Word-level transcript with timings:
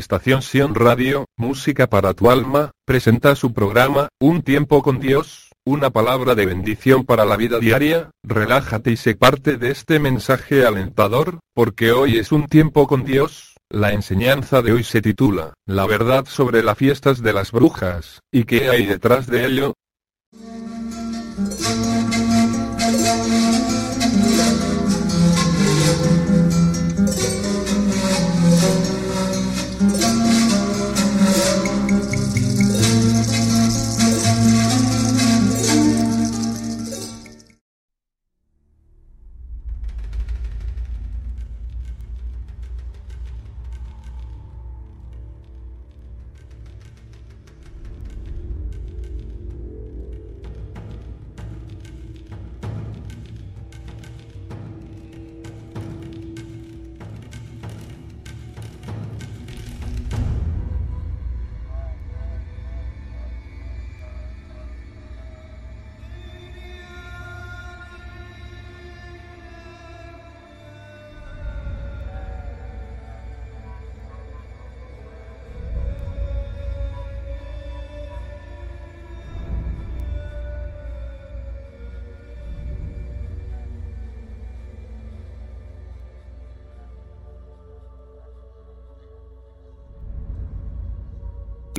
Estación 0.00 0.40
Sion 0.40 0.74
Radio, 0.74 1.26
Música 1.36 1.86
para 1.86 2.14
tu 2.14 2.30
alma, 2.30 2.70
presenta 2.86 3.36
su 3.36 3.52
programa, 3.52 4.08
Un 4.18 4.40
tiempo 4.40 4.82
con 4.82 4.98
Dios, 4.98 5.50
una 5.66 5.90
palabra 5.90 6.34
de 6.34 6.46
bendición 6.46 7.04
para 7.04 7.26
la 7.26 7.36
vida 7.36 7.58
diaria, 7.58 8.10
relájate 8.24 8.92
y 8.92 8.96
sé 8.96 9.14
parte 9.14 9.58
de 9.58 9.70
este 9.70 9.98
mensaje 9.98 10.64
alentador, 10.64 11.40
porque 11.54 11.92
hoy 11.92 12.16
es 12.16 12.32
un 12.32 12.48
tiempo 12.48 12.86
con 12.86 13.04
Dios, 13.04 13.56
la 13.68 13.92
enseñanza 13.92 14.62
de 14.62 14.72
hoy 14.72 14.84
se 14.84 15.02
titula, 15.02 15.52
La 15.66 15.86
verdad 15.86 16.24
sobre 16.26 16.62
las 16.62 16.78
fiestas 16.78 17.20
de 17.20 17.34
las 17.34 17.52
brujas, 17.52 18.20
y 18.32 18.44
qué 18.44 18.70
hay 18.70 18.86
detrás 18.86 19.26
de 19.26 19.44
ello, 19.44 19.74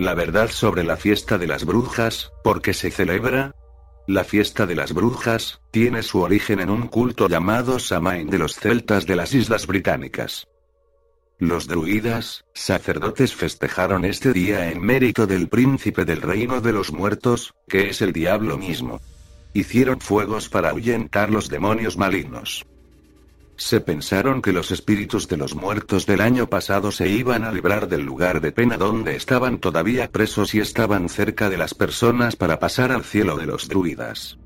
La 0.01 0.15
verdad 0.15 0.49
sobre 0.49 0.83
la 0.83 0.97
fiesta 0.97 1.37
de 1.37 1.45
las 1.45 1.63
brujas, 1.63 2.31
¿por 2.43 2.63
qué 2.63 2.73
se 2.73 2.89
celebra? 2.89 3.53
La 4.07 4.23
fiesta 4.23 4.65
de 4.65 4.73
las 4.73 4.93
brujas, 4.93 5.61
tiene 5.69 6.01
su 6.01 6.21
origen 6.21 6.59
en 6.59 6.71
un 6.71 6.87
culto 6.87 7.29
llamado 7.29 7.77
Samain 7.77 8.27
de 8.27 8.39
los 8.39 8.55
celtas 8.55 9.05
de 9.05 9.15
las 9.15 9.35
Islas 9.35 9.67
Británicas. 9.67 10.47
Los 11.37 11.67
druidas, 11.67 12.45
sacerdotes 12.55 13.35
festejaron 13.35 14.03
este 14.03 14.33
día 14.33 14.71
en 14.71 14.81
mérito 14.81 15.27
del 15.27 15.49
príncipe 15.49 16.03
del 16.03 16.23
reino 16.23 16.61
de 16.61 16.73
los 16.73 16.91
muertos, 16.91 17.53
que 17.67 17.91
es 17.91 18.01
el 18.01 18.11
diablo 18.11 18.57
mismo. 18.57 18.99
Hicieron 19.53 20.01
fuegos 20.01 20.49
para 20.49 20.71
ahuyentar 20.71 21.29
los 21.29 21.47
demonios 21.47 21.95
malignos. 21.95 22.65
Se 23.61 23.79
pensaron 23.79 24.41
que 24.41 24.53
los 24.53 24.71
espíritus 24.71 25.27
de 25.27 25.37
los 25.37 25.53
muertos 25.53 26.07
del 26.07 26.21
año 26.21 26.49
pasado 26.49 26.91
se 26.91 27.07
iban 27.07 27.43
a 27.43 27.51
librar 27.51 27.87
del 27.87 28.01
lugar 28.01 28.41
de 28.41 28.51
pena 28.51 28.75
donde 28.75 29.15
estaban 29.15 29.59
todavía 29.59 30.11
presos 30.11 30.55
y 30.55 30.59
estaban 30.59 31.09
cerca 31.09 31.47
de 31.47 31.57
las 31.57 31.75
personas 31.75 32.35
para 32.35 32.57
pasar 32.57 32.91
al 32.91 33.03
cielo 33.03 33.37
de 33.37 33.45
los 33.45 33.67
druidas. 33.67 34.39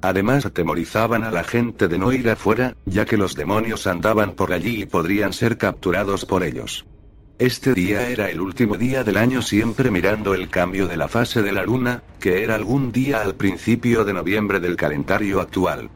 Además 0.00 0.46
atemorizaban 0.46 1.22
a 1.22 1.30
la 1.30 1.44
gente 1.44 1.86
de 1.86 1.98
no 1.98 2.12
ir 2.12 2.30
afuera, 2.30 2.74
ya 2.86 3.04
que 3.04 3.18
los 3.18 3.34
demonios 3.34 3.86
andaban 3.86 4.32
por 4.32 4.54
allí 4.54 4.82
y 4.82 4.86
podrían 4.86 5.34
ser 5.34 5.58
capturados 5.58 6.24
por 6.24 6.42
ellos. 6.42 6.86
Este 7.38 7.74
día 7.74 8.08
era 8.08 8.30
el 8.30 8.40
último 8.40 8.78
día 8.78 9.04
del 9.04 9.18
año 9.18 9.42
siempre 9.42 9.90
mirando 9.90 10.32
el 10.32 10.48
cambio 10.48 10.88
de 10.88 10.96
la 10.96 11.08
fase 11.08 11.42
de 11.42 11.52
la 11.52 11.64
luna, 11.64 12.02
que 12.18 12.42
era 12.42 12.54
algún 12.54 12.90
día 12.90 13.20
al 13.20 13.34
principio 13.34 14.02
de 14.06 14.14
noviembre 14.14 14.60
del 14.60 14.76
calendario 14.76 15.42
actual. 15.42 15.90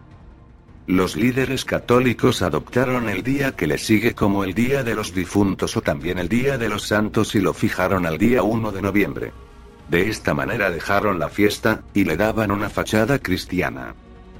Los 0.86 1.16
líderes 1.16 1.64
católicos 1.64 2.42
adoptaron 2.42 3.08
el 3.08 3.24
día 3.24 3.56
que 3.56 3.66
le 3.66 3.76
sigue 3.76 4.14
como 4.14 4.44
el 4.44 4.54
Día 4.54 4.84
de 4.84 4.94
los 4.94 5.12
Difuntos 5.12 5.76
o 5.76 5.82
también 5.82 6.18
el 6.18 6.28
Día 6.28 6.58
de 6.58 6.68
los 6.68 6.86
Santos 6.86 7.34
y 7.34 7.40
lo 7.40 7.52
fijaron 7.52 8.06
al 8.06 8.18
día 8.18 8.44
1 8.44 8.70
de 8.70 8.82
noviembre. 8.82 9.32
De 9.88 10.08
esta 10.08 10.32
manera 10.32 10.70
dejaron 10.70 11.18
la 11.18 11.28
fiesta, 11.28 11.82
y 11.92 12.04
le 12.04 12.16
daban 12.16 12.52
una 12.52 12.70
fachada 12.70 13.18
cristiana. 13.18 13.94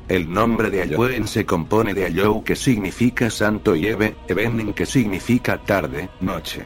El 0.09 0.33
nombre 0.33 0.71
de 0.71 0.87
Halloween 0.87 1.27
se 1.27 1.45
compone 1.45 1.95
de 1.95 2.07
Hallow 2.07 2.45
que 2.45 2.55
significa 2.55 3.29
santo 3.29 3.75
y 3.75 3.89
Eve, 3.89 4.15
Evening 4.29 4.73
que 4.73 4.87
significa 4.87 5.59
tarde, 5.59 6.11
noche. 6.21 6.65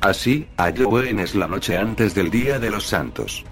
Así, 0.00 0.48
Halloween 0.58 1.20
es 1.20 1.36
la 1.36 1.46
noche 1.46 1.76
antes 1.76 2.16
del 2.16 2.30
Día 2.30 2.58
de 2.58 2.70
los 2.70 2.84
Santos. 2.84 3.44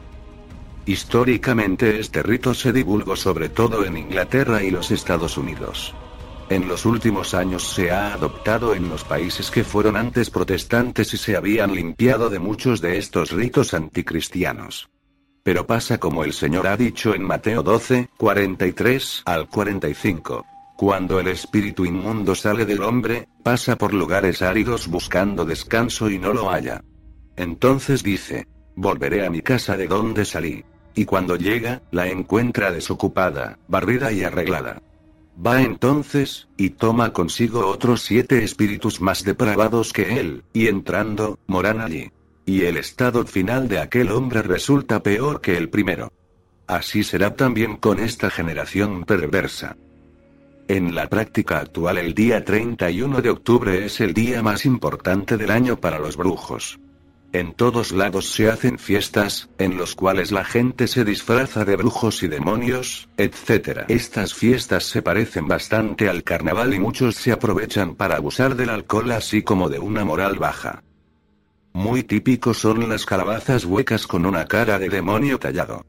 Históricamente 0.84 2.00
este 2.00 2.22
rito 2.22 2.54
se 2.54 2.72
divulgó 2.72 3.14
sobre 3.14 3.48
todo 3.48 3.84
en 3.84 3.96
Inglaterra 3.96 4.62
y 4.62 4.70
los 4.70 4.90
Estados 4.90 5.38
Unidos. 5.38 5.94
En 6.48 6.66
los 6.68 6.84
últimos 6.84 7.34
años 7.34 7.72
se 7.72 7.92
ha 7.92 8.12
adoptado 8.12 8.74
en 8.74 8.88
los 8.88 9.04
países 9.04 9.50
que 9.50 9.64
fueron 9.64 9.96
antes 9.96 10.28
protestantes 10.28 11.14
y 11.14 11.16
se 11.16 11.36
habían 11.36 11.74
limpiado 11.74 12.28
de 12.30 12.40
muchos 12.40 12.80
de 12.80 12.98
estos 12.98 13.30
ritos 13.30 13.74
anticristianos. 13.74 14.90
Pero 15.44 15.66
pasa 15.66 15.98
como 15.98 16.24
el 16.24 16.32
Señor 16.32 16.66
ha 16.66 16.76
dicho 16.76 17.14
en 17.14 17.22
Mateo 17.22 17.62
12, 17.62 18.10
43 18.16 19.22
al 19.24 19.48
45. 19.48 20.44
Cuando 20.76 21.20
el 21.20 21.28
espíritu 21.28 21.84
inmundo 21.84 22.34
sale 22.34 22.66
del 22.66 22.82
hombre, 22.82 23.28
pasa 23.42 23.76
por 23.76 23.94
lugares 23.94 24.42
áridos 24.42 24.88
buscando 24.88 25.44
descanso 25.44 26.10
y 26.10 26.18
no 26.18 26.32
lo 26.32 26.50
halla. 26.50 26.82
Entonces 27.36 28.02
dice, 28.02 28.46
volveré 28.74 29.24
a 29.24 29.30
mi 29.30 29.42
casa 29.42 29.76
de 29.76 29.86
donde 29.86 30.24
salí. 30.24 30.64
Y 30.94 31.04
cuando 31.04 31.36
llega, 31.36 31.82
la 31.90 32.08
encuentra 32.08 32.70
desocupada, 32.70 33.58
barrida 33.68 34.12
y 34.12 34.24
arreglada. 34.24 34.82
Va 35.44 35.62
entonces, 35.62 36.48
y 36.56 36.70
toma 36.70 37.12
consigo 37.12 37.66
otros 37.66 38.02
siete 38.02 38.44
espíritus 38.44 39.00
más 39.00 39.24
depravados 39.24 39.92
que 39.92 40.20
él, 40.20 40.44
y 40.52 40.68
entrando, 40.68 41.38
moran 41.46 41.80
allí. 41.80 42.10
Y 42.44 42.62
el 42.62 42.76
estado 42.76 43.24
final 43.24 43.68
de 43.68 43.78
aquel 43.78 44.10
hombre 44.10 44.42
resulta 44.42 45.02
peor 45.02 45.40
que 45.40 45.56
el 45.56 45.70
primero. 45.70 46.12
Así 46.66 47.02
será 47.02 47.34
también 47.34 47.76
con 47.76 47.98
esta 47.98 48.30
generación 48.30 49.04
perversa. 49.04 49.76
En 50.68 50.94
la 50.94 51.08
práctica 51.08 51.58
actual 51.58 51.98
el 51.98 52.14
día 52.14 52.44
31 52.44 53.20
de 53.20 53.30
octubre 53.30 53.84
es 53.84 54.00
el 54.00 54.14
día 54.14 54.42
más 54.42 54.64
importante 54.64 55.36
del 55.36 55.50
año 55.50 55.76
para 55.80 55.98
los 55.98 56.16
brujos. 56.16 56.78
En 57.32 57.54
todos 57.54 57.92
lados 57.92 58.28
se 58.28 58.50
hacen 58.50 58.78
fiestas, 58.78 59.48
en 59.56 59.78
los 59.78 59.94
cuales 59.94 60.32
la 60.32 60.44
gente 60.44 60.86
se 60.86 61.02
disfraza 61.02 61.64
de 61.64 61.76
brujos 61.76 62.22
y 62.22 62.28
demonios, 62.28 63.08
etc. 63.16 63.86
Estas 63.88 64.34
fiestas 64.34 64.84
se 64.84 65.00
parecen 65.00 65.48
bastante 65.48 66.10
al 66.10 66.24
carnaval 66.24 66.74
y 66.74 66.78
muchos 66.78 67.14
se 67.14 67.32
aprovechan 67.32 67.94
para 67.94 68.16
abusar 68.16 68.54
del 68.54 68.68
alcohol 68.68 69.12
así 69.12 69.42
como 69.42 69.70
de 69.70 69.78
una 69.78 70.04
moral 70.04 70.38
baja. 70.38 70.82
Muy 71.72 72.02
típicos 72.02 72.58
son 72.58 72.86
las 72.86 73.06
calabazas 73.06 73.64
huecas 73.64 74.06
con 74.06 74.26
una 74.26 74.44
cara 74.44 74.78
de 74.78 74.90
demonio 74.90 75.38
tallado. 75.38 75.86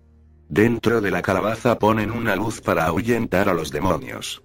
Dentro 0.48 1.02
de 1.02 1.12
la 1.12 1.22
calabaza 1.22 1.78
ponen 1.78 2.12
una 2.12 2.38
luz 2.38 2.62
para 2.62 2.86
ahuyentar 2.86 3.50
a 3.50 3.54
los 3.54 3.70
demonios. 3.70 4.42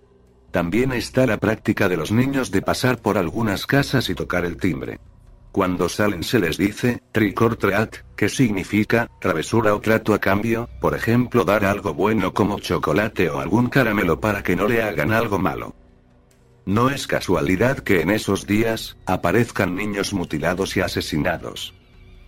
También 0.50 0.90
está 0.92 1.26
la 1.26 1.36
práctica 1.36 1.88
de 1.88 1.96
los 1.96 2.10
niños 2.10 2.50
de 2.50 2.62
pasar 2.62 2.98
por 2.98 3.18
algunas 3.18 3.66
casas 3.66 4.08
y 4.10 4.16
tocar 4.16 4.44
el 4.44 4.56
timbre. 4.56 4.98
Cuando 5.52 5.88
salen 5.88 6.22
se 6.22 6.38
les 6.38 6.58
dice, 6.58 7.02
trick 7.12 7.40
or 7.40 7.58
que 8.16 8.28
significa, 8.28 9.08
travesura 9.20 9.74
o 9.74 9.80
trato 9.80 10.12
a 10.14 10.18
cambio, 10.18 10.68
por 10.80 10.94
ejemplo 10.94 11.44
dar 11.44 11.64
algo 11.64 11.94
bueno 11.94 12.34
como 12.34 12.58
chocolate 12.58 13.30
o 13.30 13.40
algún 13.40 13.68
caramelo 13.68 14.20
para 14.20 14.42
que 14.42 14.56
no 14.56 14.68
le 14.68 14.82
hagan 14.82 15.12
algo 15.12 15.38
malo. 15.38 15.74
No 16.66 16.90
es 16.90 17.06
casualidad 17.06 17.78
que 17.78 18.02
en 18.02 18.10
esos 18.10 18.46
días, 18.46 18.98
aparezcan 19.06 19.74
niños 19.74 20.12
mutilados 20.12 20.76
y 20.76 20.80
asesinados. 20.80 21.74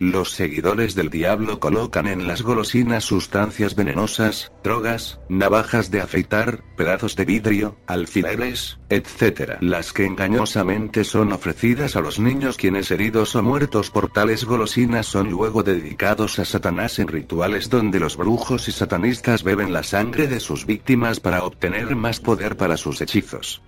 Los 0.00 0.30
seguidores 0.30 0.94
del 0.94 1.10
diablo 1.10 1.60
colocan 1.60 2.06
en 2.06 2.26
las 2.26 2.40
golosinas 2.40 3.04
sustancias 3.04 3.74
venenosas, 3.76 4.50
drogas, 4.64 5.20
navajas 5.28 5.90
de 5.90 6.00
afeitar, 6.00 6.64
pedazos 6.74 7.16
de 7.16 7.26
vidrio, 7.26 7.76
alfileres, 7.86 8.78
etc. 8.88 9.58
Las 9.60 9.92
que 9.92 10.06
engañosamente 10.06 11.04
son 11.04 11.34
ofrecidas 11.34 11.96
a 11.96 12.00
los 12.00 12.18
niños 12.18 12.56
quienes 12.56 12.90
heridos 12.90 13.36
o 13.36 13.42
muertos 13.42 13.90
por 13.90 14.10
tales 14.10 14.46
golosinas 14.46 15.04
son 15.04 15.28
luego 15.28 15.62
dedicados 15.62 16.38
a 16.38 16.46
Satanás 16.46 16.98
en 16.98 17.08
rituales 17.08 17.68
donde 17.68 18.00
los 18.00 18.16
brujos 18.16 18.68
y 18.68 18.72
satanistas 18.72 19.42
beben 19.42 19.70
la 19.70 19.82
sangre 19.82 20.28
de 20.28 20.40
sus 20.40 20.64
víctimas 20.64 21.20
para 21.20 21.44
obtener 21.44 21.94
más 21.94 22.20
poder 22.20 22.56
para 22.56 22.78
sus 22.78 23.02
hechizos. 23.02 23.60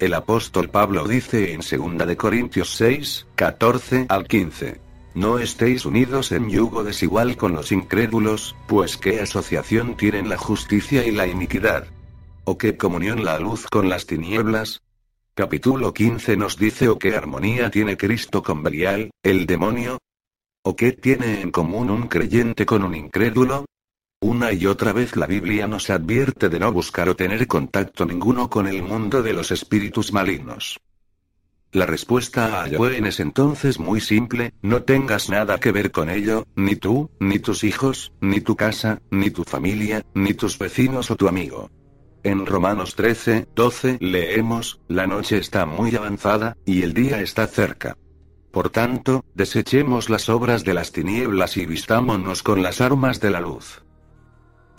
El 0.00 0.14
apóstol 0.14 0.70
Pablo 0.70 1.06
dice 1.06 1.52
en 1.52 1.60
2 1.60 2.04
de 2.04 2.16
Corintios 2.16 2.70
6, 2.70 3.28
14 3.36 4.06
al 4.08 4.26
15. 4.26 4.85
No 5.16 5.38
estéis 5.38 5.86
unidos 5.86 6.30
en 6.30 6.50
yugo 6.50 6.84
desigual 6.84 7.38
con 7.38 7.54
los 7.54 7.72
incrédulos, 7.72 8.54
pues 8.66 8.98
qué 8.98 9.22
asociación 9.22 9.96
tienen 9.96 10.28
la 10.28 10.36
justicia 10.36 11.06
y 11.06 11.10
la 11.10 11.26
iniquidad. 11.26 11.86
¿O 12.44 12.58
qué 12.58 12.76
comunión 12.76 13.24
la 13.24 13.38
luz 13.38 13.66
con 13.66 13.88
las 13.88 14.04
tinieblas? 14.04 14.82
Capítulo 15.34 15.94
15 15.94 16.36
nos 16.36 16.58
dice 16.58 16.90
o 16.90 16.98
qué 16.98 17.16
armonía 17.16 17.70
tiene 17.70 17.96
Cristo 17.96 18.42
con 18.42 18.62
Belial, 18.62 19.10
el 19.22 19.46
demonio. 19.46 19.96
¿O 20.62 20.76
qué 20.76 20.92
tiene 20.92 21.40
en 21.40 21.50
común 21.50 21.88
un 21.88 22.08
creyente 22.08 22.66
con 22.66 22.84
un 22.84 22.94
incrédulo? 22.94 23.64
Una 24.20 24.52
y 24.52 24.66
otra 24.66 24.92
vez 24.92 25.16
la 25.16 25.26
Biblia 25.26 25.66
nos 25.66 25.88
advierte 25.88 26.50
de 26.50 26.58
no 26.58 26.70
buscar 26.72 27.08
o 27.08 27.16
tener 27.16 27.46
contacto 27.46 28.04
ninguno 28.04 28.50
con 28.50 28.66
el 28.66 28.82
mundo 28.82 29.22
de 29.22 29.32
los 29.32 29.50
espíritus 29.50 30.12
malignos. 30.12 30.78
La 31.76 31.84
respuesta 31.84 32.62
a 32.62 32.68
Yahweh 32.68 33.06
es 33.06 33.20
entonces 33.20 33.78
muy 33.78 34.00
simple, 34.00 34.54
no 34.62 34.84
tengas 34.84 35.28
nada 35.28 35.60
que 35.60 35.72
ver 35.72 35.90
con 35.90 36.08
ello, 36.08 36.46
ni 36.56 36.74
tú, 36.74 37.10
ni 37.20 37.38
tus 37.38 37.64
hijos, 37.64 38.14
ni 38.22 38.40
tu 38.40 38.56
casa, 38.56 39.02
ni 39.10 39.28
tu 39.28 39.44
familia, 39.44 40.02
ni 40.14 40.32
tus 40.32 40.58
vecinos 40.58 41.10
o 41.10 41.16
tu 41.16 41.28
amigo. 41.28 41.70
En 42.22 42.46
Romanos 42.46 42.94
13, 42.94 43.48
12 43.54 43.98
leemos, 44.00 44.80
la 44.88 45.06
noche 45.06 45.36
está 45.36 45.66
muy 45.66 45.94
avanzada, 45.94 46.56
y 46.64 46.80
el 46.80 46.94
día 46.94 47.20
está 47.20 47.46
cerca. 47.46 47.98
Por 48.52 48.70
tanto, 48.70 49.22
desechemos 49.34 50.08
las 50.08 50.30
obras 50.30 50.64
de 50.64 50.72
las 50.72 50.92
tinieblas 50.92 51.58
y 51.58 51.66
vistámonos 51.66 52.42
con 52.42 52.62
las 52.62 52.80
armas 52.80 53.20
de 53.20 53.30
la 53.30 53.42
luz. 53.42 53.84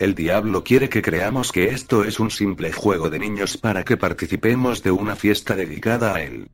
El 0.00 0.16
diablo 0.16 0.64
quiere 0.64 0.88
que 0.88 1.00
creamos 1.00 1.52
que 1.52 1.66
esto 1.66 2.02
es 2.02 2.18
un 2.18 2.32
simple 2.32 2.72
juego 2.72 3.08
de 3.08 3.20
niños 3.20 3.56
para 3.56 3.84
que 3.84 3.96
participemos 3.96 4.82
de 4.82 4.90
una 4.90 5.14
fiesta 5.14 5.54
dedicada 5.54 6.16
a 6.16 6.22
él. 6.24 6.50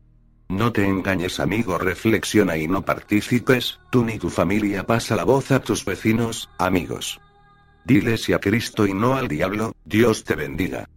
No 0.55 0.71
te 0.71 0.87
engañes 0.87 1.41
amigo, 1.41 1.79
reflexiona 1.79 2.57
y 2.57 2.69
no 2.69 2.85
participes, 2.85 3.81
tú 3.91 4.05
ni 4.05 4.21
tu 4.21 4.31
familia 4.31 4.87
pasa 4.87 5.17
la 5.17 5.25
voz 5.25 5.51
a 5.51 5.59
tus 5.59 5.85
vecinos, 5.85 6.49
amigos. 6.59 7.21
Diles 7.85 8.29
y 8.29 8.35
a 8.35 8.39
Cristo 8.39 8.87
y 8.87 8.95
no 8.95 9.17
al 9.17 9.27
diablo, 9.27 9.75
Dios 9.85 10.23
te 10.23 10.37
bendiga. 10.37 10.89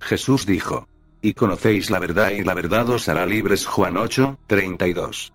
Jesús 0.00 0.44
dijo. 0.44 0.88
Y 1.22 1.34
conocéis 1.34 1.88
la 1.88 2.00
verdad 2.00 2.32
y 2.32 2.42
la 2.42 2.52
verdad 2.52 2.90
os 2.90 3.08
hará 3.08 3.24
libres 3.26 3.64
Juan 3.64 3.96
8, 3.96 4.40
32. 4.48 5.32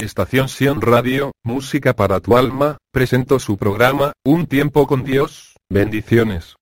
Estación 0.00 0.48
Sion 0.48 0.80
Radio, 0.80 1.32
música 1.42 1.92
para 1.92 2.20
tu 2.20 2.36
alma, 2.36 2.78
presentó 2.92 3.40
su 3.40 3.56
programa, 3.56 4.12
Un 4.24 4.46
tiempo 4.46 4.86
con 4.86 5.02
Dios, 5.02 5.56
bendiciones. 5.68 6.54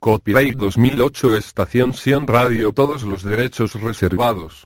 Copyright 0.00 0.56
2008 0.56 1.36
Estación 1.36 1.92
Sion 1.92 2.28
Radio 2.28 2.70
Todos 2.72 3.02
los 3.02 3.24
derechos 3.24 3.74
reservados. 3.80 4.62